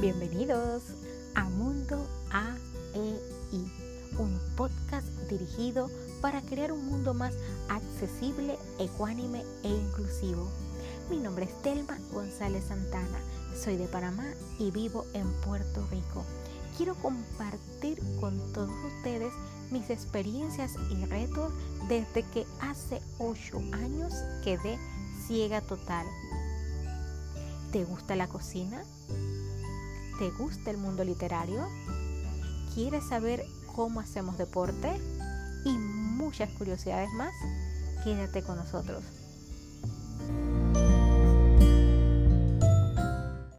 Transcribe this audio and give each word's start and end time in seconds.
Bienvenidos 0.00 0.82
a 1.34 1.44
Mundo 1.50 2.08
AEI, 2.30 3.70
un 4.18 4.40
podcast 4.56 5.06
dirigido 5.28 5.90
para 6.22 6.40
crear 6.40 6.72
un 6.72 6.86
mundo 6.86 7.12
más 7.12 7.34
accesible, 7.68 8.56
ecuánime 8.78 9.44
e 9.62 9.68
inclusivo. 9.68 10.48
Mi 11.10 11.18
nombre 11.18 11.44
es 11.44 11.62
Telma 11.62 11.98
González 12.14 12.64
Santana, 12.64 13.18
soy 13.54 13.76
de 13.76 13.88
Panamá 13.88 14.24
y 14.58 14.70
vivo 14.70 15.04
en 15.12 15.30
Puerto 15.42 15.86
Rico. 15.90 16.24
Quiero 16.78 16.94
compartir 16.94 18.00
con 18.20 18.38
todos 18.54 18.70
ustedes 18.96 19.34
mis 19.70 19.90
experiencias 19.90 20.76
y 20.90 21.04
retos 21.04 21.52
desde 21.88 22.22
que 22.22 22.46
hace 22.62 23.02
8 23.18 23.58
años 23.72 24.14
quedé 24.42 24.78
ciega 25.26 25.60
total. 25.60 26.06
¿Te 27.70 27.84
gusta 27.84 28.16
la 28.16 28.28
cocina? 28.28 28.82
¿Te 30.20 30.30
gusta 30.32 30.70
el 30.70 30.76
mundo 30.76 31.02
literario? 31.02 31.66
¿Quieres 32.74 33.08
saber 33.08 33.42
cómo 33.74 34.00
hacemos 34.00 34.36
deporte? 34.36 35.00
Y 35.64 35.70
muchas 35.70 36.50
curiosidades 36.50 37.10
más. 37.14 37.32
Quédate 38.04 38.42
con 38.42 38.56
nosotros. 38.56 39.02